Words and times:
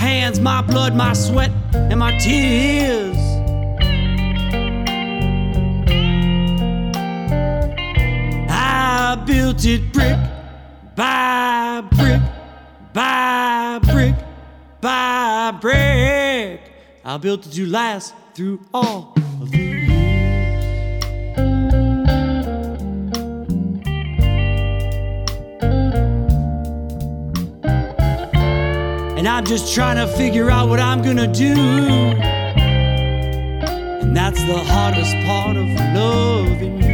Hands, 0.00 0.40
my 0.40 0.62
blood, 0.62 0.96
my 0.96 1.12
sweat, 1.12 1.50
and 1.74 2.00
my 2.00 2.16
tears. 2.18 3.16
I 8.48 9.22
built 9.26 9.64
it 9.66 9.92
brick 9.92 10.18
by 10.96 11.82
brick 11.92 12.22
by 12.94 13.78
brick 13.82 14.14
by 14.80 15.52
brick. 15.60 16.60
I 17.04 17.18
built 17.18 17.46
it 17.46 17.52
to 17.52 17.66
last 17.66 18.14
through 18.34 18.60
all 18.72 19.14
And 29.20 29.28
I'm 29.28 29.44
just 29.44 29.74
trying 29.74 29.96
to 29.96 30.06
figure 30.16 30.50
out 30.50 30.70
what 30.70 30.80
I'm 30.80 31.02
gonna 31.02 31.30
do. 31.30 31.52
And 34.00 34.16
that's 34.16 34.42
the 34.44 34.56
hardest 34.56 35.14
part 35.26 35.58
of 35.58 35.66
loving 35.94 36.82
you. 36.82 36.89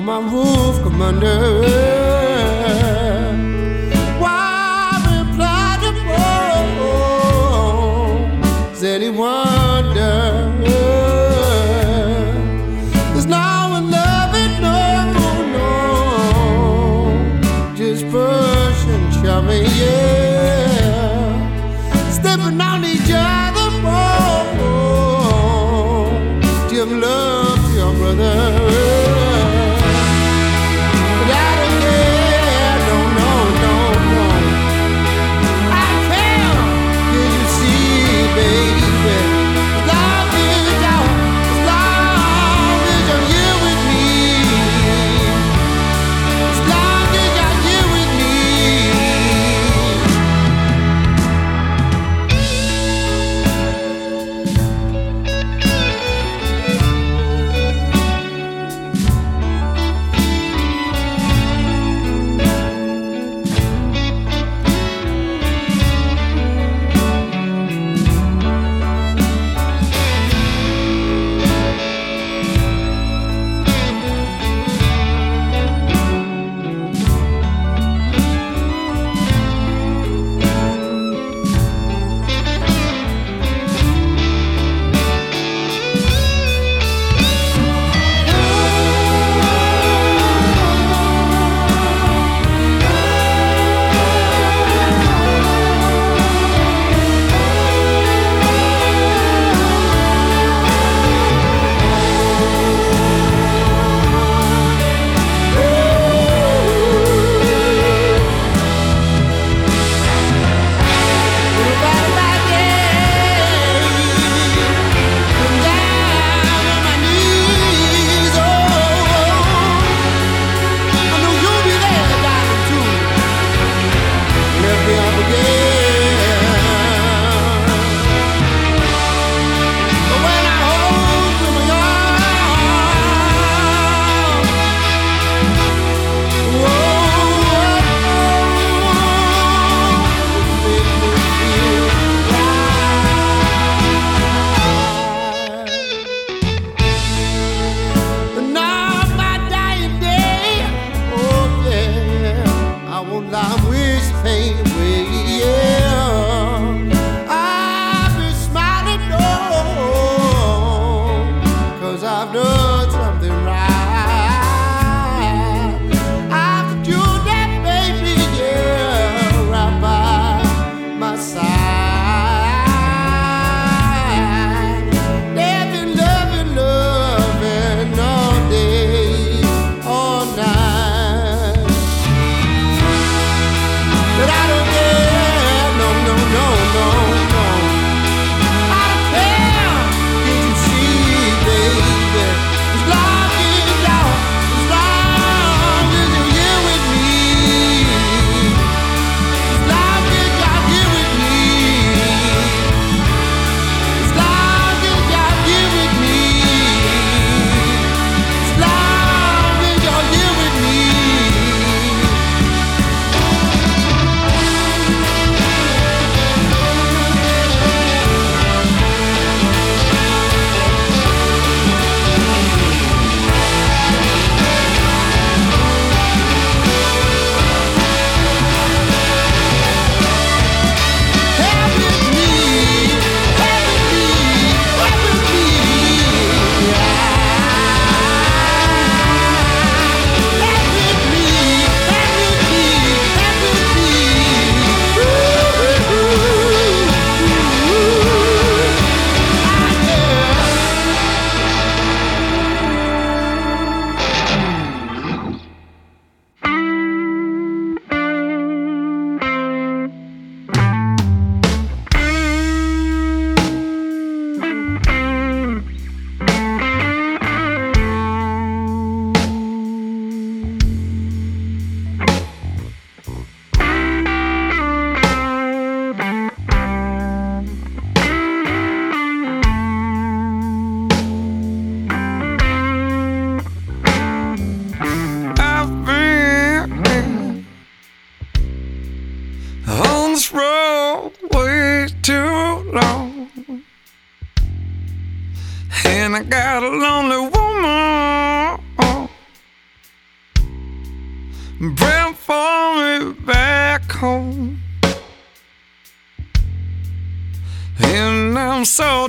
Oh 0.00 0.02
my 0.02 0.18
roof 0.18 0.82
come 0.82 1.99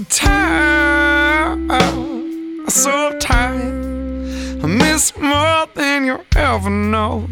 tired, 0.09 1.69
so 2.69 3.17
tired. 3.19 4.63
I 4.63 4.67
miss 4.67 5.15
more 5.17 5.67
than 5.75 6.05
you'll 6.05 6.25
ever 6.35 6.69
know. 6.69 7.27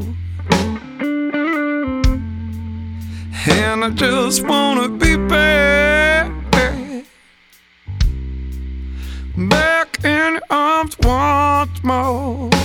And 3.47 3.83
I 3.85 3.89
just 3.91 4.45
wanna 4.45 4.89
be 4.89 5.15
back, 5.15 6.31
back 9.35 10.03
in 10.03 10.33
your 10.33 10.41
arms 10.49 10.97
once 10.99 11.83
more. 11.83 12.58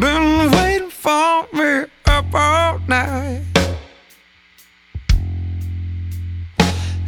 Been 0.00 0.50
waiting 0.52 0.88
for 0.88 1.46
me 1.52 1.84
up 2.06 2.24
all 2.32 2.78
night. 2.88 3.42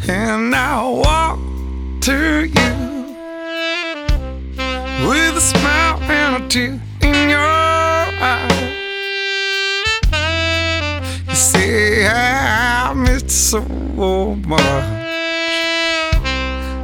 And 0.06 0.54
I 0.54 0.86
walk 0.88 1.38
to 2.02 2.44
you 2.44 2.72
with 5.08 5.36
a 5.36 5.40
smile 5.40 6.02
and 6.02 6.44
a 6.44 6.48
tear 6.48 6.80
in 7.00 7.30
your 7.30 7.40
eye. 7.40 8.74
You 11.28 11.34
say 11.34 12.06
I 12.06 12.92
missed 12.94 13.30
so 13.30 13.62
much. 14.44 14.60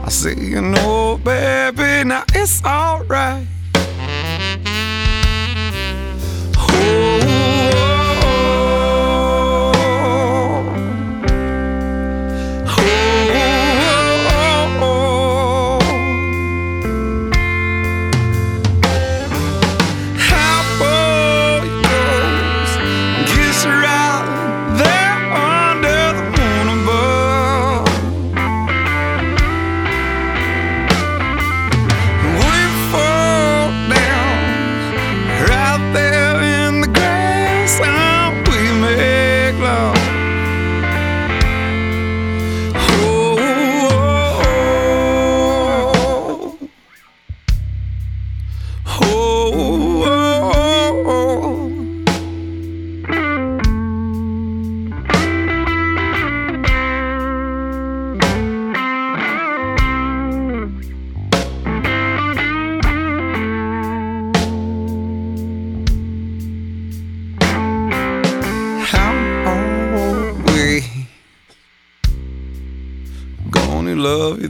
I 0.06 0.08
say, 0.08 0.34
you 0.36 0.62
know, 0.62 1.20
baby, 1.22 2.08
now 2.08 2.24
it's 2.34 2.64
alright. 2.64 3.46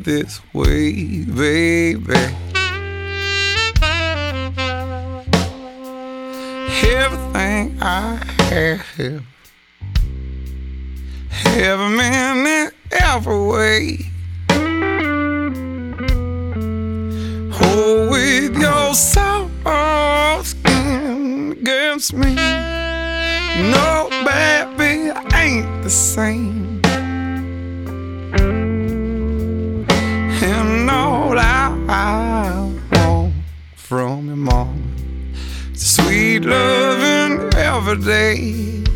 This 0.05 0.41
way, 0.53 1.25
baby. 1.25 2.15
Everything 6.85 7.77
I 7.81 8.21
have, 8.51 9.23
every 11.57 11.89
minute, 11.97 12.75
every 12.93 13.47
way. 13.47 13.99
Oh, 17.61 18.09
with 18.11 18.57
your 18.57 18.95
soft 18.95 20.47
skin 20.47 21.53
against 21.53 22.13
me. 22.15 22.35
No, 23.71 24.09
baby, 24.25 25.11
ain't 25.35 25.83
the 25.83 25.91
same. 25.91 26.78
I, 31.91 32.71
want 32.93 33.33
from 33.75 34.27
your 34.27 34.37
mom 34.37 35.33
sweet 35.73 36.41
loving 36.41 37.55
every 37.55 37.97
day. 37.97 38.88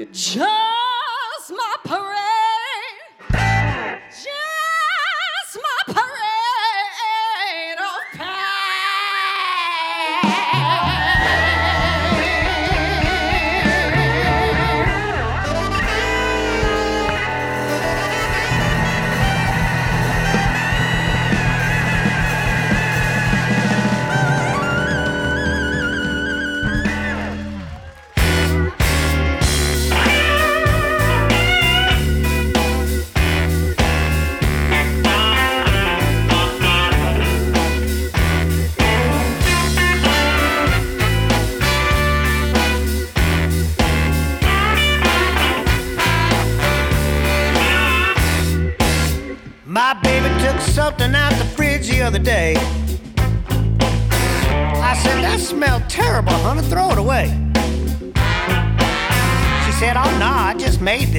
You're 0.00 0.08
just 0.12 0.69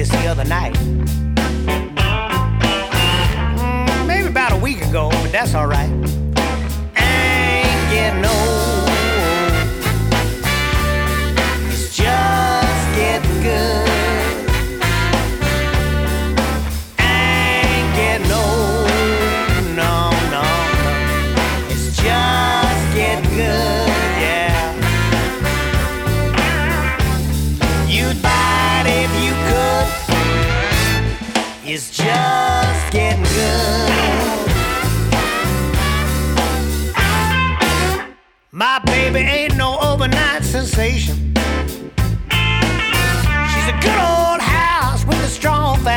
this 0.02 0.10
the 0.20 0.26
other 0.26 0.44
night. 0.44 0.81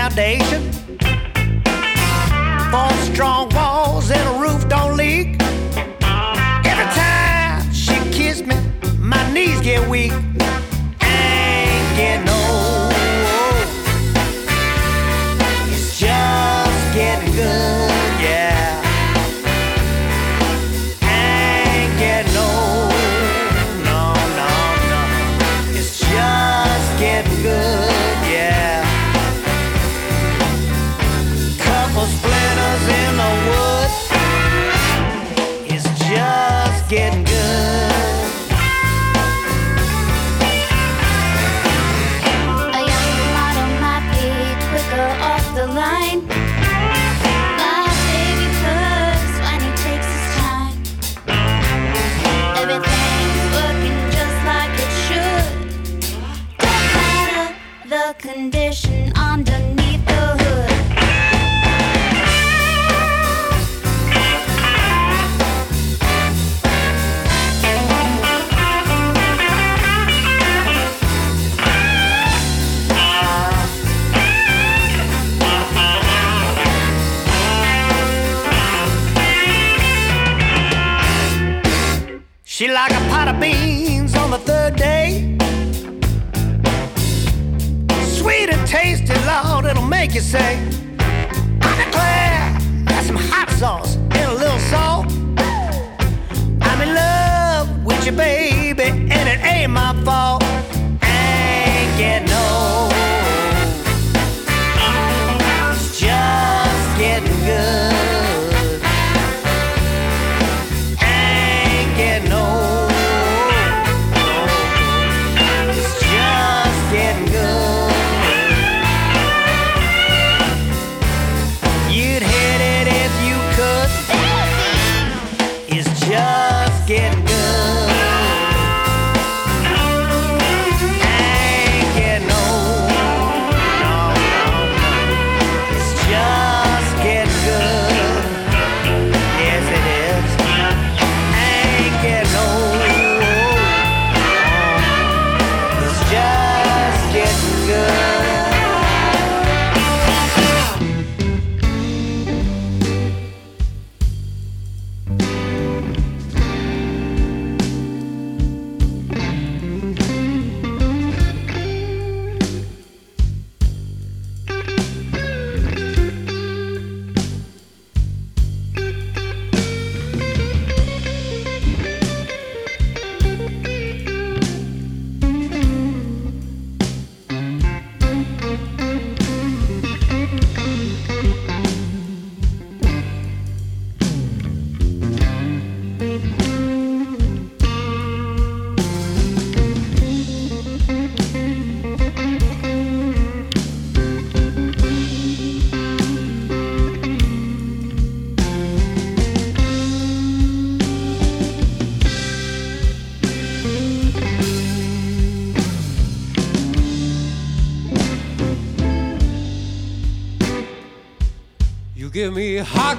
foundation 0.09 0.71
for 2.69 2.89
strong 3.11 3.49
walls 3.55 4.11
and 4.11 4.21
a 4.35 4.39
roof 4.39 4.67
don't 4.69 4.95
leak. 4.95 5.41
Every 6.63 6.89
time 6.93 7.73
she 7.73 7.95
kisses 8.11 8.45
me, 8.45 8.55
my 8.99 9.33
knees 9.33 9.59
get 9.61 9.89
weak. 9.89 10.13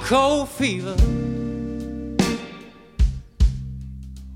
cold 0.06 0.48
fever 0.48 0.94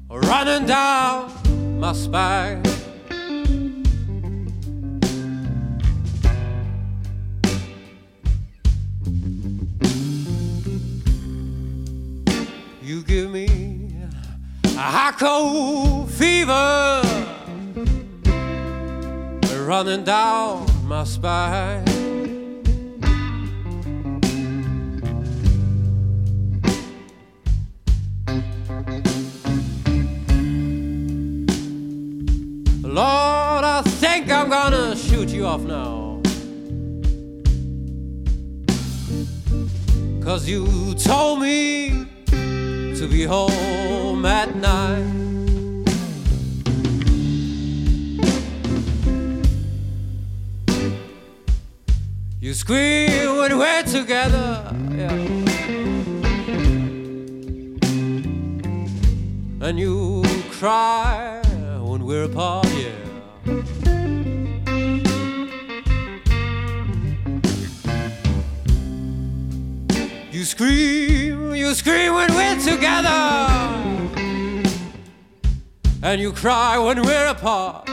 running 0.09 0.67
down 0.67 1.31
my 1.79 1.93
spine. 1.93 2.61
You 12.83 13.05
give 13.05 13.31
me 13.31 13.47
a 14.65 14.69
high 14.77 15.13
cold 15.13 16.11
fever 16.11 17.03
running 19.69 20.03
down 20.03 20.67
my 20.89 21.05
spine. 21.05 22.00
Off 35.51 35.63
now. 35.63 36.21
Cause 40.23 40.49
you 40.49 40.95
told 40.95 41.41
me 41.41 42.07
to 42.31 43.09
be 43.11 43.25
home 43.25 44.25
at 44.25 44.55
night. 44.55 45.11
You 52.41 52.55
scream 52.55 53.37
when 53.39 53.59
we're 53.59 53.83
together, 53.83 54.73
yeah. 54.93 55.13
And 59.67 59.81
you 59.81 60.23
cry 60.53 61.43
when 61.81 62.05
we're 62.05 62.27
apart, 62.27 62.69
yeah. 62.69 63.00
You 70.41 70.47
scream, 70.47 71.55
you 71.55 71.75
scream 71.75 72.15
when 72.15 72.33
we're 72.35 72.59
together. 72.61 73.09
And 76.03 76.19
you 76.19 76.33
cry 76.33 76.79
when 76.79 77.03
we're 77.03 77.27
apart. 77.27 77.85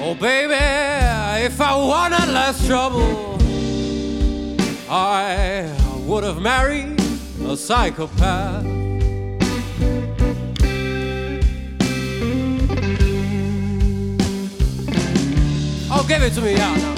Oh, 0.00 0.16
baby, 0.20 0.54
if 1.46 1.60
I 1.60 1.76
wanted 1.76 2.28
less 2.32 2.66
trouble, 2.66 3.38
I 4.90 5.72
would 6.08 6.24
have 6.24 6.42
married 6.42 7.00
a 7.46 7.56
psychopath. 7.56 8.73
Give 16.06 16.22
it 16.22 16.34
to 16.34 16.40
me, 16.40 16.52
yeah. 16.52 16.93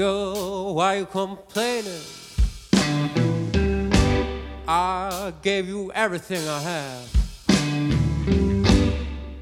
Girl, 0.00 0.76
why 0.76 0.94
you 0.94 1.04
complaining? 1.04 2.00
I 4.66 5.30
gave 5.42 5.68
you 5.68 5.92
everything 5.92 6.40
I 6.48 6.60
have. 6.60 7.06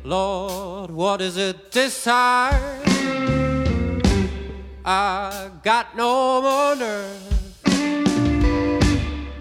Lord, 0.03 0.91
what 0.91 1.21
is 1.21 1.37
it 1.37 1.71
this 1.71 2.03
time? 2.03 2.83
I 4.85 5.49
got 5.63 5.97
no 5.97 6.43
more 6.43 6.75
nerve. 6.75 7.23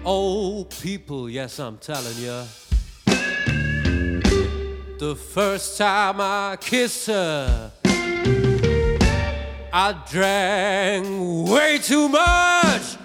Old 0.04 0.66
oh, 0.72 0.76
people, 0.80 1.28
yes, 1.28 1.58
I'm 1.58 1.78
telling 1.78 2.16
you. 2.18 2.44
The 5.00 5.16
first 5.16 5.78
time 5.78 6.20
I 6.20 6.56
kissed 6.60 7.08
her, 7.08 7.72
I 9.72 9.92
drank 10.10 11.06
way 11.50 11.78
too 11.78 12.08
much. 12.08 12.96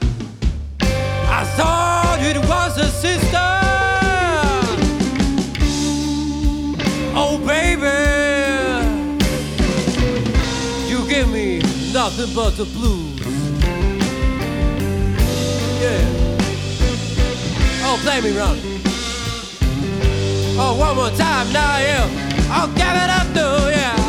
I 0.80 1.43
thought 1.57 2.20
it 2.22 2.38
was 2.38 2.78
a 2.78 2.88
sister. 2.88 3.49
Oh, 7.16 7.38
baby, 7.45 7.91
you 10.89 11.07
give 11.09 11.30
me 11.30 11.59
nothing 11.91 12.34
but 12.34 12.51
the 12.51 12.66
blues. 12.66 13.20
Yeah. 15.82 16.24
Oh, 17.86 17.97
play 18.03 18.22
me 18.22 18.38
round. 18.38 18.61
Oh, 20.55 20.76
one 20.80 20.95
more 20.95 21.09
time 21.18 21.51
now, 21.51 21.78
yeah. 21.78 22.07
I'll 22.49 22.68
give 22.68 22.78
it 22.78 23.09
up, 23.09 23.28
though, 23.34 23.70
yeah. 23.70 24.03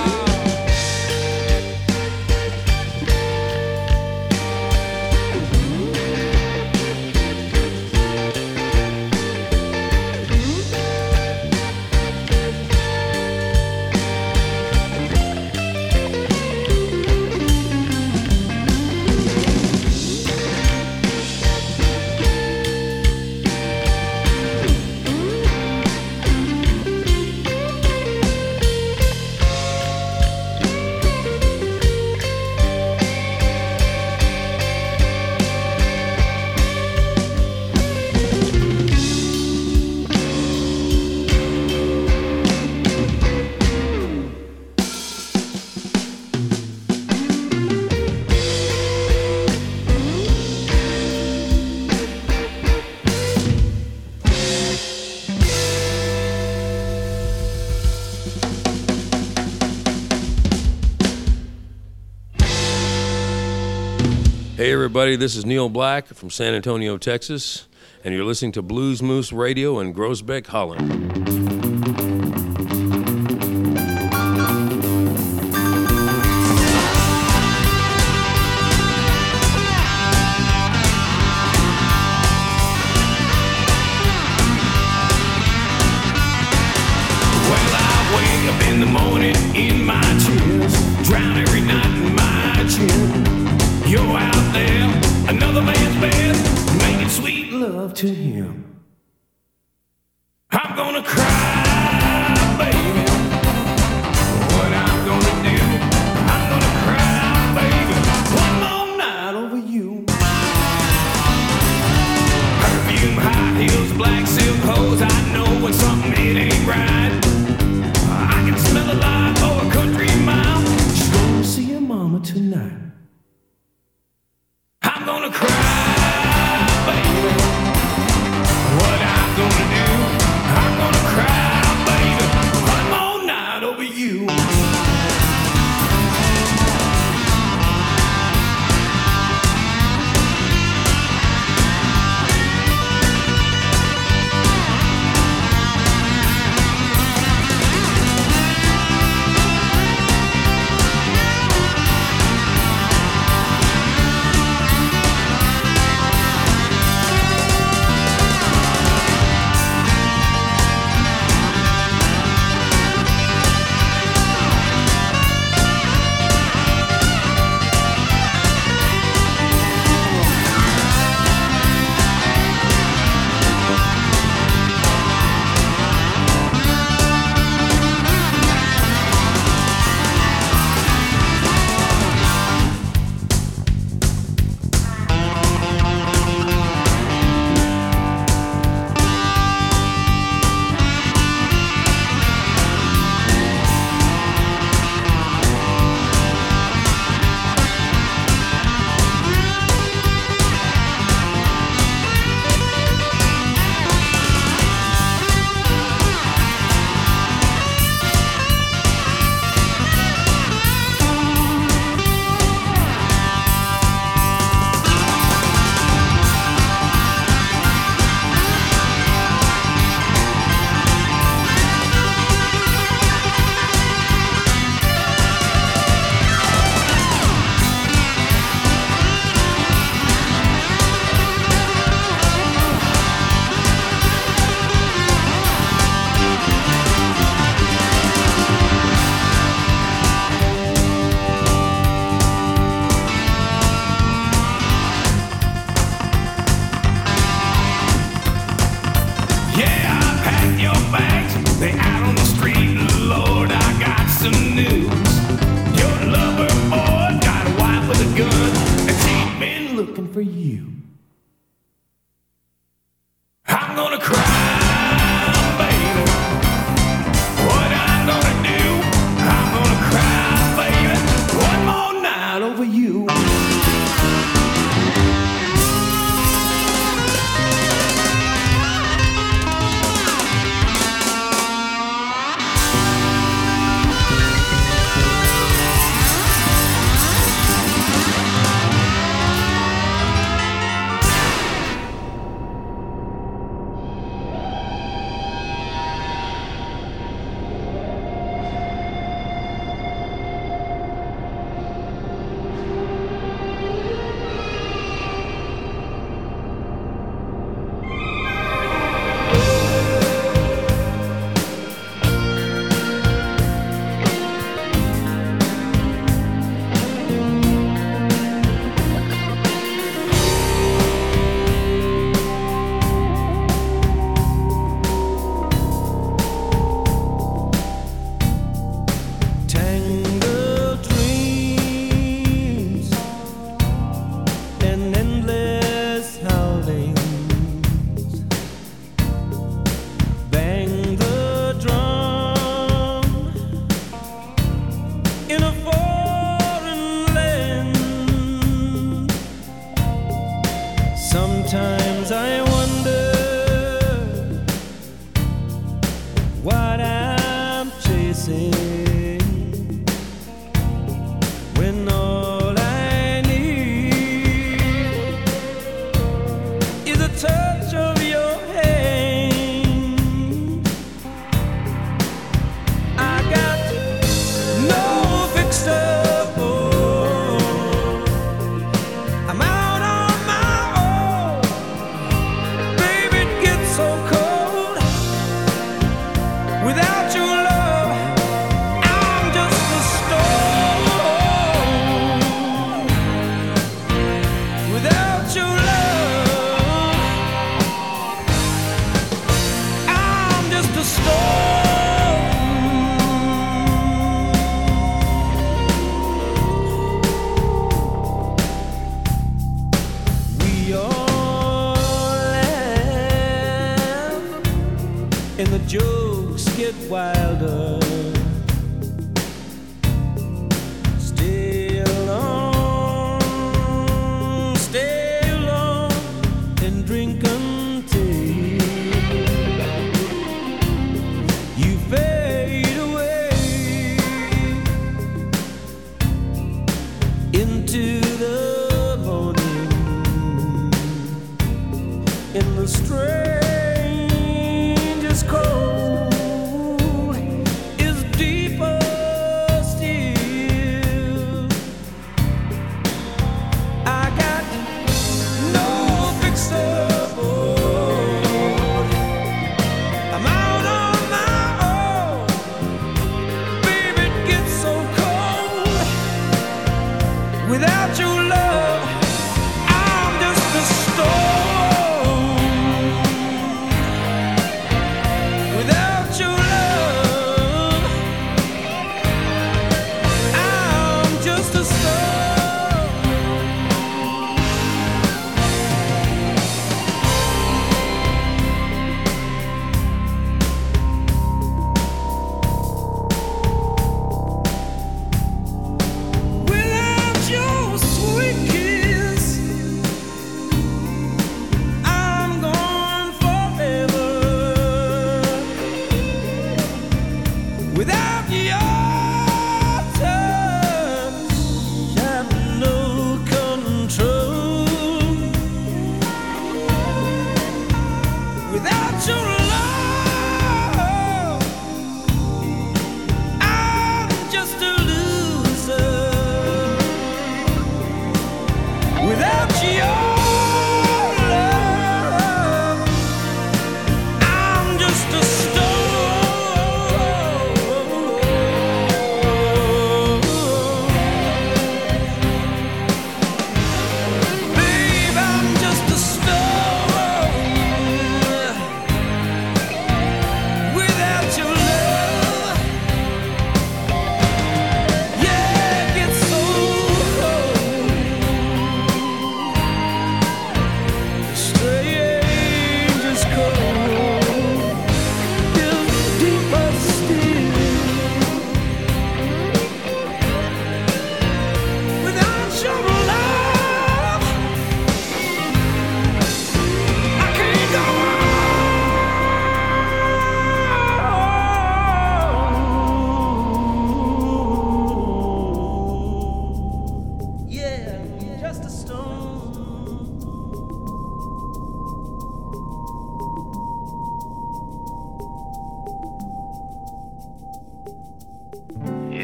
everybody. 64.85 65.17
This 65.17 65.35
is 65.35 65.47
Neil 65.47 65.71
Black 65.71 66.09
from 66.09 66.29
San 66.29 66.53
Antonio, 66.53 66.99
Texas, 66.99 67.67
and 68.05 68.15
you're 68.15 68.23
listening 68.23 68.53
to 68.53 68.61
Blues 68.61 69.03
Moose 69.03 69.33
Radio 69.33 69.81
in 69.81 69.95
Groesbeek, 69.95 70.49
Holland. 70.49 71.14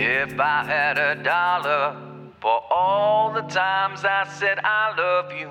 If 0.02 0.40
I 0.40 0.64
had 0.64 0.98
a 0.98 1.22
dollar 1.22 1.94
for 2.40 2.64
all 2.72 3.34
the 3.34 3.42
times 3.42 4.02
I 4.02 4.26
said 4.38 4.58
I 4.64 4.96
love 4.96 5.30
you, 5.30 5.50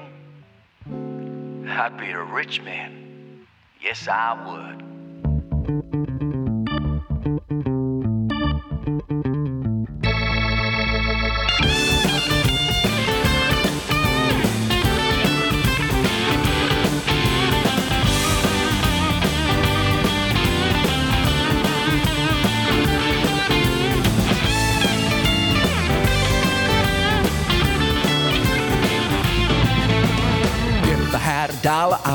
I'd 1.70 1.96
be 2.00 2.10
a 2.10 2.24
rich 2.24 2.60
man. 2.64 3.46
Yes, 3.80 4.08
I 4.08 4.34
would. 4.50 4.79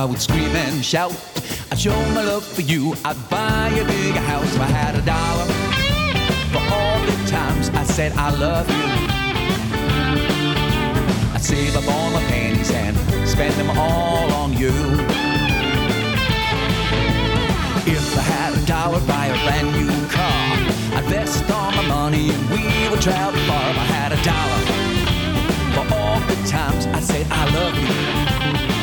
I 0.05 0.07
would 0.07 0.21
scream 0.21 0.55
and 0.55 0.85
shout. 0.85 1.17
I'd 1.73 1.81
show 1.81 1.99
my 2.13 2.23
love 2.23 2.45
for 2.45 2.61
you. 2.61 2.95
I'd 3.07 3.17
buy 3.31 3.71
a 3.71 3.85
bigger 3.87 4.21
house 4.21 4.55
if 4.55 4.61
I 4.61 4.67
had 4.67 4.95
a 4.97 5.01
dollar. 5.01 5.47
For 6.53 6.61
all 6.75 7.01
the 7.01 7.31
times 7.31 7.71
I 7.71 7.85
said 7.85 8.13
I 8.13 8.29
love 8.37 8.69
you. 8.69 8.85
I'd 11.33 11.41
save 11.41 11.75
up 11.75 11.89
all 11.89 12.11
my 12.11 12.23
pennies 12.25 12.71
and 12.71 12.95
spend 13.27 13.55
them 13.55 13.71
all 13.79 14.31
on 14.35 14.53
you. 14.53 14.75
If 17.89 18.19
I 18.19 18.25
had 18.37 18.63
a 18.63 18.67
dollar, 18.67 19.01
buy 19.07 19.29
a 19.29 19.39
brand 19.45 19.73
new 19.73 19.89
car. 20.09 20.99
I'd 20.99 21.05
invest 21.05 21.51
all 21.51 21.73
my 21.73 21.87
money 21.89 22.29
and 22.29 22.51
we 22.51 22.91
would 22.91 23.01
travel 23.01 23.41
far. 23.49 23.71
If 23.71 23.79
I 23.79 23.87
had 23.97 24.13
a 24.13 24.21
dollar 24.23 24.61
for 25.73 25.95
all 25.95 26.21
the 26.29 26.37
times 26.47 26.85
I 26.89 27.01
said 27.01 27.27
I 27.31 27.45
love 27.55 28.69
you. 28.69 28.74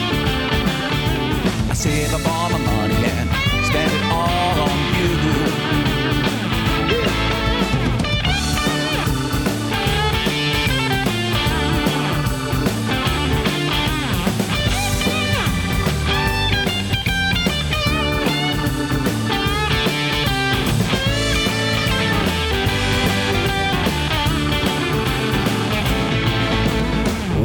Save 1.81 2.13
up 2.13 2.27
all 2.31 2.47
my 2.51 2.59
money 2.59 2.93
and 2.93 3.27
spend 3.65 3.91
it 3.91 4.03
all 4.03 4.59
on 4.59 4.69
you. 4.99 5.09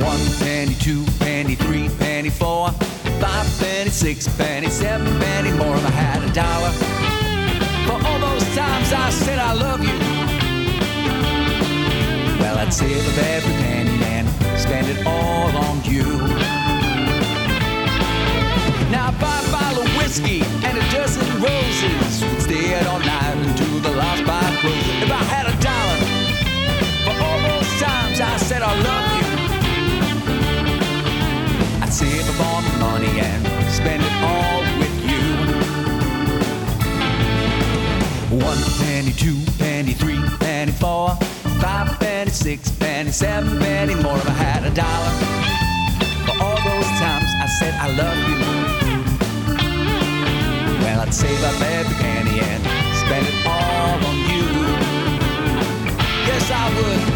One 0.04 0.20
penny, 0.40 0.74
two 0.74 1.06
penny, 1.20 1.54
three 1.54 1.88
penny, 1.88 2.28
four, 2.28 2.70
Five 3.20 3.48
penny, 3.58 3.90
six 3.90 4.28
penny, 4.36 4.68
seven 4.68 5.06
penny, 5.18 5.50
more 5.52 5.76
if 5.76 5.86
I 5.86 5.90
had 5.90 6.22
a 6.22 6.32
dollar. 6.32 6.70
For 7.86 7.98
all 8.06 8.18
those 8.18 8.44
times 8.54 8.92
I 8.92 9.10
said 9.10 9.38
I 9.38 9.52
love 9.54 9.80
you. 9.82 9.98
Well, 12.40 12.58
I'd 12.58 12.72
save 12.72 13.06
up 13.08 13.24
every 13.24 13.54
penny 13.64 14.04
and 14.04 14.28
spend 14.58 14.88
it 14.88 15.06
all 15.06 15.50
on 15.56 15.82
you. 15.84 16.04
Now, 18.90 19.08
if 19.08 19.16
a 19.16 19.50
bottle 19.50 19.82
of 19.82 19.96
whiskey 19.96 20.42
and 20.64 20.76
a 20.78 20.90
dozen 20.92 21.26
roses 21.40 22.22
would 22.24 22.42
stay 22.42 22.74
out 22.78 22.86
all 22.86 23.00
night 23.00 23.36
until 23.48 23.80
the 23.80 23.96
last 23.96 24.24
bar 24.26 24.50
closes. 24.60 25.02
If 25.02 25.10
I 25.10 25.22
had 25.34 25.46
a 25.46 25.56
dollar 25.60 25.98
for 27.04 27.14
all 27.24 27.38
those 27.48 27.80
times 27.80 28.20
I 28.20 28.36
said 28.36 28.62
I 28.62 28.72
love 28.82 29.10
you 29.10 29.15
penny 33.06 33.20
and 33.20 33.72
spend 33.72 34.02
it 34.02 34.12
all 34.22 34.60
with 34.78 34.96
you. 35.04 35.24
One 38.44 38.58
penny, 38.78 39.12
two 39.12 39.38
penny, 39.58 39.92
three 39.92 40.20
penny, 40.38 40.72
four, 40.72 41.10
five 41.60 41.98
penny, 41.98 42.30
six 42.30 42.70
penny, 42.70 43.10
seven 43.10 43.58
penny 43.58 43.94
more. 43.94 44.16
If 44.16 44.28
I 44.28 44.32
had 44.32 44.64
a 44.64 44.70
dollar 44.70 45.12
for 46.26 46.42
all 46.42 46.56
those 46.56 46.90
times 46.98 47.30
I 47.40 47.46
said 47.58 47.74
I 47.74 47.88
love 48.02 48.18
you. 48.28 48.38
Well, 50.82 51.00
I'd 51.00 51.14
save 51.14 51.42
up 51.44 51.60
every 51.60 51.94
penny 51.96 52.40
and 52.40 52.62
spend 53.02 53.26
it 53.26 53.46
all 53.46 54.04
on 54.08 54.16
you. 54.30 54.46
Yes, 56.26 56.50
I 56.50 56.68
would. 56.76 57.15